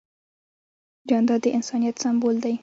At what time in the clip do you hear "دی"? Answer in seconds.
2.43-2.53